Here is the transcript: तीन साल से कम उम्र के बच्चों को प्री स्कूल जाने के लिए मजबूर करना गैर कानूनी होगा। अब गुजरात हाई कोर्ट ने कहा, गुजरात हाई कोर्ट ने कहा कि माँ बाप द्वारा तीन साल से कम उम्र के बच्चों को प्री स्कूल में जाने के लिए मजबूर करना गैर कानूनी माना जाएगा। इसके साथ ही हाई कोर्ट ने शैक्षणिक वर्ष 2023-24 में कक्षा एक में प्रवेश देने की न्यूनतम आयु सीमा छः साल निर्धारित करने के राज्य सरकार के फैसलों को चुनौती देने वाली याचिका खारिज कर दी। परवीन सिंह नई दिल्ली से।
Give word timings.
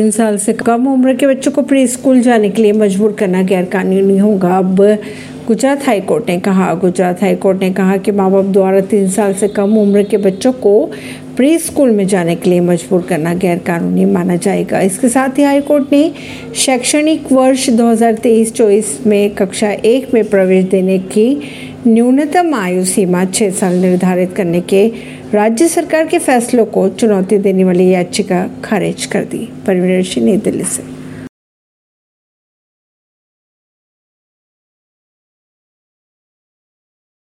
तीन 0.00 0.10
साल 0.10 0.36
से 0.38 0.52
कम 0.52 0.86
उम्र 0.88 1.12
के 1.14 1.26
बच्चों 1.26 1.50
को 1.52 1.62
प्री 1.62 1.86
स्कूल 1.86 2.20
जाने 2.20 2.48
के 2.50 2.62
लिए 2.62 2.72
मजबूर 2.72 3.12
करना 3.12 3.42
गैर 3.42 3.64
कानूनी 3.64 4.16
होगा। 4.18 4.56
अब 4.58 4.80
गुजरात 5.46 5.84
हाई 5.86 6.00
कोर्ट 6.00 6.28
ने 6.28 6.38
कहा, 6.40 6.72
गुजरात 6.74 7.22
हाई 7.22 7.34
कोर्ट 7.34 7.60
ने 7.60 7.70
कहा 7.72 7.96
कि 7.96 8.12
माँ 8.12 8.30
बाप 8.32 8.44
द्वारा 8.44 8.80
तीन 8.80 9.08
साल 9.10 9.34
से 9.34 9.48
कम 9.48 9.76
उम्र 9.78 10.02
के 10.02 10.16
बच्चों 10.16 10.52
को 10.52 10.84
प्री 11.36 11.58
स्कूल 11.58 11.90
में 11.90 12.06
जाने 12.06 12.36
के 12.36 12.50
लिए 12.50 12.60
मजबूर 12.60 13.02
करना 13.02 13.34
गैर 13.34 13.58
कानूनी 13.58 14.04
माना 14.04 14.36
जाएगा। 14.36 14.80
इसके 14.80 15.08
साथ 15.08 15.38
ही 15.38 15.42
हाई 15.42 15.60
कोर्ट 15.60 15.92
ने 15.92 16.12
शैक्षणिक 16.56 17.32
वर्ष 17.32 17.68
2023-24 17.70 18.98
में 19.06 19.30
कक्षा 19.34 19.70
एक 19.70 20.14
में 20.14 20.24
प्रवेश 20.24 20.64
देने 20.64 20.98
की 20.98 21.28
न्यूनतम 21.86 22.54
आयु 22.54 22.84
सीमा 22.84 23.24
छः 23.24 23.50
साल 23.50 23.74
निर्धारित 23.74 24.34
करने 24.34 24.60
के 24.60 24.92
राज्य 25.34 25.68
सरकार 25.68 26.06
के 26.06 26.18
फैसलों 26.18 26.66
को 26.66 26.88
चुनौती 26.88 27.38
देने 27.38 27.64
वाली 27.64 27.88
याचिका 27.88 28.50
खारिज 28.64 29.06
कर 29.06 29.24
दी। 29.24 29.48
परवीन 29.66 30.02
सिंह 30.02 30.26
नई 30.26 30.36
दिल्ली 30.36 30.64
से। 30.64 30.99